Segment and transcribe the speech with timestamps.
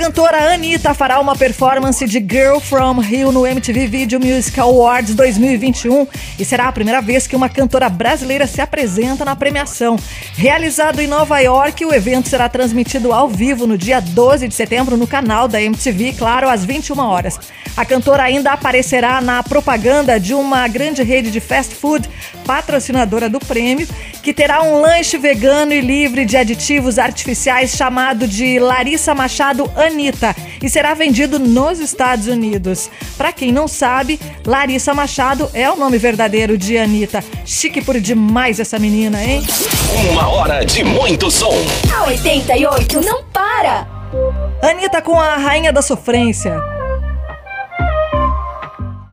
[0.00, 6.06] cantora Anitta fará uma performance de Girl From Rio no MTV Video Music Awards 2021
[6.38, 9.98] e será a primeira vez que uma cantora brasileira se apresenta na premiação.
[10.34, 14.96] Realizado em Nova York, o evento será transmitido ao vivo no dia 12 de setembro
[14.96, 17.38] no canal da MTV, claro, às 21 horas.
[17.76, 22.08] A cantora ainda aparecerá na propaganda de uma grande rede de fast food
[22.46, 23.86] patrocinadora do prêmio,
[24.22, 29.89] que terá um lanche vegano e livre de aditivos artificiais chamado de Larissa Machado Anitta
[30.62, 32.90] e será vendido nos Estados Unidos.
[33.16, 37.22] Para quem não sabe, Larissa Machado é o nome verdadeiro de Anitta.
[37.44, 39.42] Chique por demais essa menina, hein?
[40.12, 41.54] Uma hora de muito som.
[41.94, 43.86] A 88 não para!
[44.62, 46.79] Anitta com a Rainha da Sofrência.